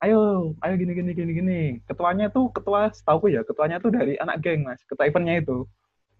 [0.00, 0.18] Ayo,
[0.58, 1.60] ayo gini gini gini gini.
[1.84, 4.80] Ketuanya tuh ketua setahu ya, ketuanya tuh dari anak geng, Mas.
[4.84, 5.68] Ketua eventnya itu.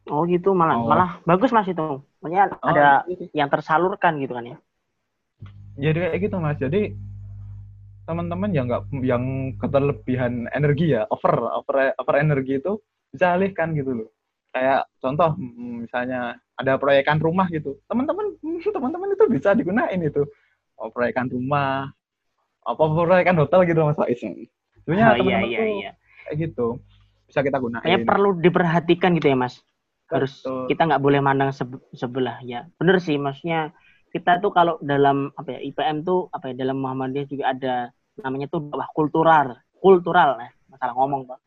[0.08, 0.88] oh gitu malah Oh.
[0.88, 3.44] malah bagus mas itu pokoknya Oh, ada iya.
[3.44, 4.56] yang tersalurkan gitu kan ya
[5.76, 6.96] jadi kayak gitu mas jadi
[8.10, 11.30] teman-teman yang nggak yang keterlebihan energi ya over
[11.62, 12.82] over over energi itu
[13.14, 14.08] bisa alihkan gitu loh.
[14.50, 17.78] Kayak contoh mm, misalnya ada proyekan rumah gitu.
[17.86, 18.34] Teman-teman
[18.74, 20.26] teman-teman itu bisa digunain itu.
[20.74, 21.86] Oh, proyekan rumah
[22.66, 24.18] apa proyekan hotel gitu mas Faiz.
[24.82, 25.92] Sebenarnya oh, iya teman-teman iya tuh iya.
[26.26, 26.66] kayak gitu.
[27.30, 28.02] Bisa kita gunain.
[28.02, 29.54] Perlu diperhatikan gitu ya mas.
[30.10, 30.66] Harus Betul.
[30.66, 32.66] kita nggak boleh mandang sebe- sebelah ya.
[32.74, 33.70] Bener sih maksudnya
[34.10, 37.74] kita tuh kalau dalam apa ya IPM tuh apa ya dalam Muhammadiyah juga ada
[38.24, 39.46] namanya tuh dakwah kultural
[39.84, 41.38] kultural nah masalah ngomong pak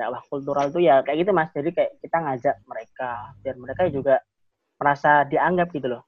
[0.00, 3.08] dakwah kultural tuh ya kayak gitu mas jadi kayak kita ngajak mereka
[3.42, 4.14] biar mereka juga
[4.80, 6.02] merasa dianggap gitu loh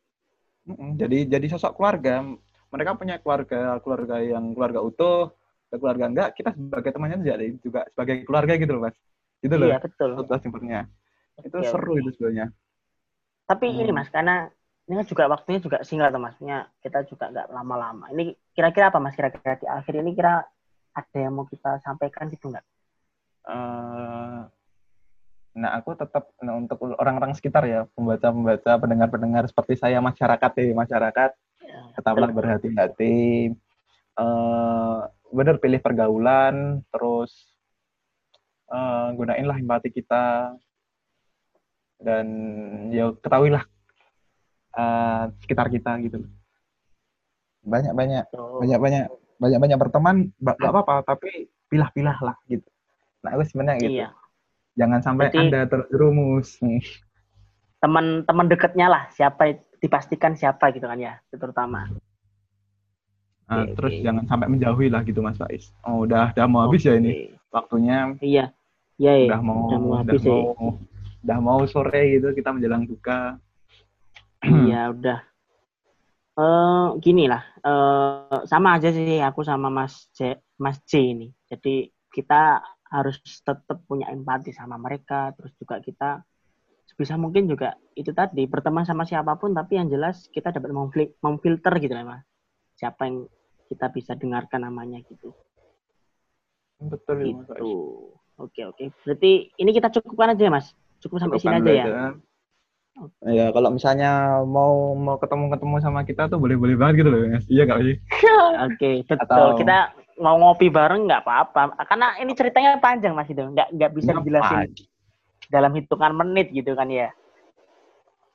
[1.00, 2.22] Jadi jadi sosok keluarga.
[2.72, 5.34] Mereka punya keluarga keluarga yang keluarga utuh,
[5.68, 6.28] keluarga enggak.
[6.38, 8.96] Kita sebagai temannya jadi juga sebagai keluarga gitu loh mas.
[9.42, 9.68] Gitu loh.
[9.68, 10.80] iya betul Itu simpelnya.
[11.46, 12.46] Itu Oke, seru itu sebenarnya.
[13.48, 13.96] tapi ini Hmm.
[13.98, 14.32] mas karena
[14.90, 18.10] ini kan juga waktunya juga singkat masnya kita juga nggak lama-lama.
[18.10, 19.14] Ini kira-kira apa mas?
[19.14, 20.42] Kira-kira di akhir ini kira
[20.92, 22.66] ada yang mau kita sampaikan gitu nggak?
[23.46, 24.40] Eh,
[25.54, 31.30] nah aku tetap nah, untuk orang-orang sekitar ya, pembaca-pembaca, pendengar-pendengar seperti saya masyarakat ya masyarakat,
[31.94, 33.54] tetaplah berhati-hati.
[34.18, 34.98] Eh,
[35.32, 37.30] bener pilih pergaulan, terus
[38.66, 40.58] eh, gunainlah empati kita.
[42.02, 42.26] Dan
[42.90, 43.62] ya ketahuilah
[44.72, 46.24] eh, sekitar kita gitu.
[47.62, 48.58] Banyak-banyak Tuh.
[48.58, 49.04] banyak-banyak
[49.38, 52.66] banyak-banyak berteman nggak nggak apa-apa tapi pilah-pilah lah gitu.
[53.22, 53.94] Nah, itu sebenarnya gitu.
[53.96, 54.08] iya
[54.72, 56.58] Jangan sampai Berarti- Anda terjerumus.
[56.60, 56.82] nih.
[57.78, 61.90] teman-teman deketnya lah siapa dipastikan siapa gitu kan ya terutama
[63.42, 64.04] Nah, Oke, terus oke.
[64.06, 65.74] jangan sampai menjauhi lah gitu Mas Faiz.
[65.82, 68.14] Oh, udah udah mau habis ya ini waktunya.
[68.22, 68.54] iya
[68.96, 69.28] iya iya.
[69.28, 70.30] Udah mau udah mau udah habis ya.
[70.30, 70.78] mau
[71.20, 73.36] udah mau sore gitu kita menjelang buka.
[74.42, 75.18] Iya udah.
[76.32, 81.28] Eh gini lah, eh sama aja sih aku sama Mas J, Mas J ini.
[81.50, 86.24] Jadi kita harus tetap punya empati sama mereka, terus juga kita
[86.88, 91.16] sebisa mungkin juga itu tadi berteman sama siapa pun, tapi yang jelas kita dapat memfil-
[91.20, 92.22] memfilter gitu lah mas.
[92.80, 93.28] Siapa yang
[93.68, 95.32] kita bisa dengarkan namanya gitu.
[96.80, 97.52] Betul ya Mas Gitu.
[97.52, 97.80] Faiz.
[98.40, 98.84] Oke oke.
[99.04, 100.72] Berarti ini kita cukupkan aja ya mas.
[101.00, 101.84] Cukup sampai sini Cukupkan aja ya.
[103.24, 107.46] Ya, kalau misalnya mau mau ketemu-ketemu sama kita tuh boleh-boleh banget gitu loh, Mas.
[107.48, 107.96] Iya nggak sih?
[108.68, 109.18] Oke, betul.
[109.24, 109.78] Atau- Kita
[110.20, 111.80] mau ngopi bareng nggak apa-apa.
[111.88, 114.68] Karena ini ceritanya panjang mas itu, nggak nggak bisa dijelasin
[115.48, 117.08] dalam hitungan menit gitu kan ya.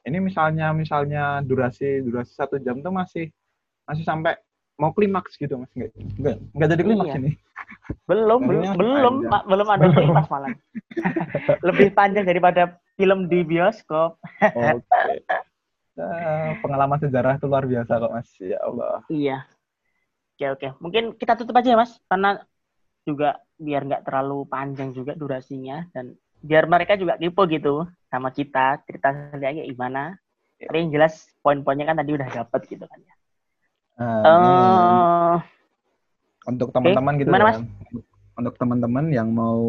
[0.04, 3.30] Ini misalnya misalnya durasi durasi satu jam tuh masih
[3.86, 4.40] masih sampai
[4.78, 5.70] mau klimaks gitu Mas.
[5.74, 7.20] Nggak nggak, nggak jadi klimaks Iya.
[7.20, 7.32] ini.
[8.06, 9.16] Belum, belum, belum.
[9.28, 9.44] Pak.
[9.50, 10.54] belum ada klimaks malah.
[11.68, 14.22] Lebih panjang daripada film di bioskop.
[14.42, 15.02] Oke.
[15.98, 18.30] Eh, pengalaman sejarah itu luar biasa kok Mas.
[18.38, 19.02] Ya Allah.
[19.10, 19.38] Iya.
[20.38, 20.68] Oke, oke.
[20.78, 22.38] Mungkin kita tutup aja ya mas, karena
[23.02, 26.14] juga biar nggak terlalu panjang juga durasinya dan
[26.46, 30.14] biar mereka juga kepo gitu sama kita cerita sendiri gimana.
[30.62, 33.17] Tapi yang jelas poin-poinnya kan tadi udah dapat gitu kan ya.
[33.98, 34.50] Nah, ini
[35.38, 35.38] Eh,
[36.48, 37.46] untuk teman-teman gitu gimana, ya.
[37.50, 37.60] Mas?
[38.38, 39.62] Untuk teman-teman yang mau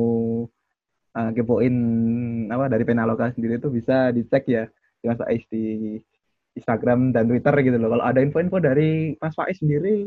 [1.17, 1.75] uh, kepoin
[2.53, 4.65] apa dari Penaloka sendiri itu bisa dicek ya
[5.03, 5.99] di Mas Faiz di
[6.55, 7.91] Instagram dan Twitter gitu loh.
[7.97, 10.07] Kalau ada info-info dari Mas Faiz sendiri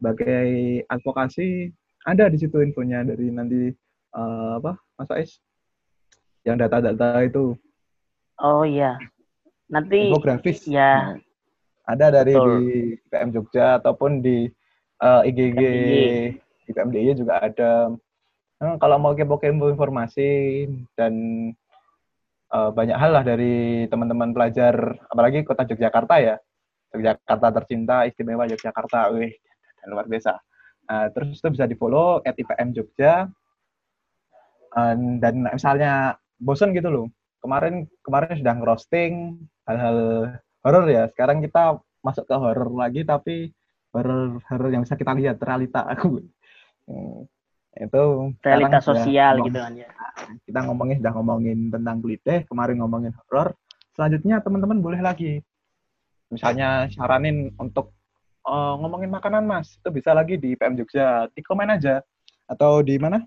[0.00, 0.48] sebagai
[0.88, 1.68] advokasi
[2.08, 3.68] ada di situ infonya dari nanti
[4.16, 5.30] uh, apa Mas Faiz
[6.48, 7.52] yang data-data itu
[8.40, 8.96] oh iya.
[9.70, 10.66] Nanti infografis.
[10.66, 11.14] ya.
[11.14, 11.29] Nah,
[11.94, 12.50] ada dari Betul.
[12.62, 14.46] di PM Jogja ataupun di
[15.02, 16.66] uh, IGG PMDY.
[16.66, 17.90] di PMDY juga ada.
[18.60, 21.14] Nah, kalau mau kepo-kepo informasi dan
[22.52, 24.76] uh, banyak hal lah dari teman-teman pelajar,
[25.08, 26.36] apalagi kota Yogyakarta ya.
[26.90, 29.32] Yogyakarta tercinta, istimewa Yogyakarta, wih,
[29.80, 30.36] dan luar biasa.
[30.90, 33.30] Nah, terus itu bisa di follow at IPM Jogja.
[34.70, 37.06] Um, dan misalnya bosen gitu loh,
[37.42, 39.34] kemarin kemarin sudah ngerosting
[39.66, 39.98] hal-hal
[40.64, 41.08] horor ya.
[41.12, 43.52] Sekarang kita masuk ke horor lagi tapi
[43.92, 46.22] horor horor yang bisa kita lihat realita aku.
[46.88, 47.26] Hmm,
[47.76, 48.02] itu
[48.42, 49.88] sudah sosial gitu kan ya.
[50.46, 53.54] Kita ngomongin sudah ngomongin tentang kuliteh, kemarin ngomongin horor.
[53.94, 55.42] Selanjutnya teman-teman boleh lagi
[56.30, 57.92] misalnya saranin untuk
[58.46, 59.78] eh, ngomongin makanan Mas.
[59.78, 61.30] Itu bisa lagi di PM Jogja.
[61.30, 62.02] Di komen aja
[62.50, 63.22] atau di mana?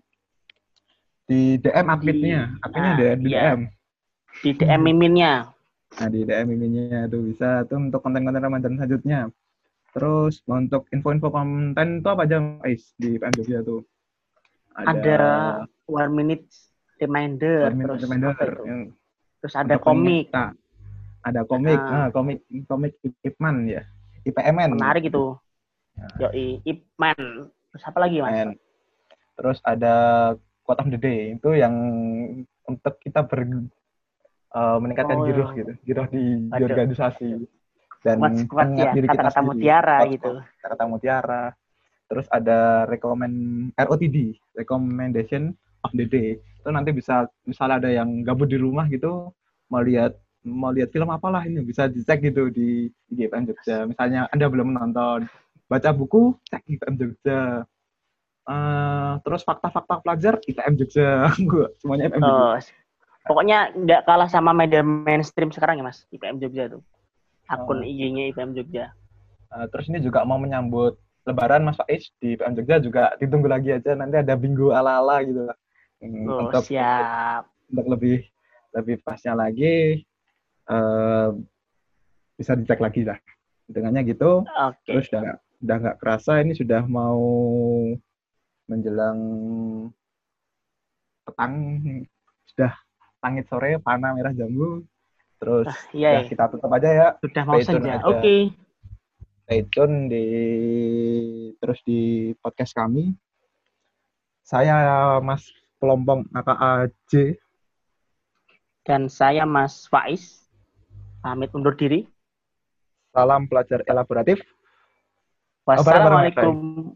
[1.23, 3.41] Di DM adminnya, adminnya ah, di, di iya.
[3.55, 3.59] DM.
[4.43, 5.52] Di DM miminnya.
[5.93, 9.29] Nah, di DM ininya itu bisa tuh untuk konten-konten Ramadan selanjutnya.
[9.93, 13.85] Terus untuk info-info konten itu apa aja, guys, di PM Jogja tuh?
[14.73, 15.21] Ada
[15.85, 16.49] one minute
[16.97, 18.63] reminder, One Minute terus Reminder, apa itu?
[18.65, 18.81] yang
[19.37, 20.55] terus ada komik pengingat.
[21.23, 21.91] Ada komik, Ah.
[21.93, 23.85] nah, komik komik Ipman ya.
[24.23, 24.75] IPMN.
[24.75, 25.35] menarik itu.
[25.93, 26.27] Ya.
[26.27, 27.47] Yoi, Ipman.
[27.69, 28.57] Terus apa lagi mas?
[29.37, 29.93] Terus ada
[30.63, 31.75] Quote of the Day itu yang
[32.63, 33.45] untuk kita ber
[34.53, 35.57] eh, meningkatkan Oh, giroh iya.
[35.59, 37.29] gitu, giroh di, di organisasi
[38.03, 39.47] dan Kuat ya, diri kita kata-kata sendiri.
[39.49, 40.31] mutiara Kuat, gitu.
[40.61, 41.43] kata mutiara.
[42.03, 43.35] Terus ada rekomend
[43.73, 44.17] ROTD,
[44.53, 46.29] recommendation of the day.
[46.59, 49.31] Itu nanti bisa misalnya ada yang gabut di rumah gitu,
[49.67, 53.87] mau lihat mau lihat film apalah ini bisa dicek gitu di IGPM Jogja.
[53.87, 55.25] Misalnya Anda belum menonton,
[55.65, 57.63] baca buku, cek IGPM Jogja.
[58.43, 61.31] eh, terus fakta-fakta pelajar IPM Jogja.
[61.79, 62.43] Semuanya IPM Jogja.
[62.51, 62.59] Oh,
[63.23, 66.81] pokoknya nggak kalah sama media mainstream sekarang ya mas IPM Jogja tuh
[67.47, 67.87] akun Oh.
[67.87, 68.91] IG-nya IPM Jogja
[69.53, 73.69] Eh, terus ini juga mau menyambut Lebaran Mas Faiz di IPM Jogja juga ditunggu lagi
[73.69, 75.45] aja nanti ada bingo ala-ala gitu.
[76.03, 78.27] Hmm, oh untuk, siap untuk lebih
[78.73, 80.03] lebih pasnya lagi
[80.67, 81.29] eh,
[82.35, 83.15] bisa dicek lagi lah.
[83.69, 84.41] Dengannya gitu.
[84.43, 87.21] oke Terus udah udah nggak kerasa ini sudah mau
[88.67, 89.21] menjelang
[91.23, 91.53] petang
[92.51, 92.73] sudah
[93.23, 94.83] langit sore panah merah jambu.
[95.39, 97.07] Terus iya ya ya kita tutup aja ya.
[97.23, 98.05] Sudah mau stay tune senja aja.
[98.05, 98.35] oke.
[99.43, 100.25] Stay tune di
[101.63, 103.15] terus di podcast kami.
[104.43, 104.75] Saya
[105.23, 105.47] Mas
[105.79, 107.39] Pelompong AKAJ
[108.83, 110.43] dan saya Mas Faiz.
[111.23, 112.03] Pamit undur diri.
[113.15, 114.43] Salam pelajar elaboratif.
[115.63, 116.91] Wassalamualaikum.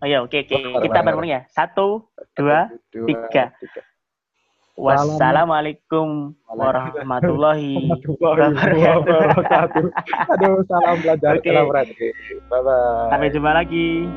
[0.00, 0.56] Oh ya oke oke.
[0.84, 1.40] Kita bareng ya.
[1.48, 2.04] Satu
[2.36, 3.56] dua tiga.
[4.80, 9.84] Wassalamualaikum warahmatullahi wabarakatuh.
[10.32, 10.96] Aduh salam
[11.36, 11.48] Oke.
[11.52, 12.16] elaboratif
[12.48, 14.08] bye bye sampai jumpa lagi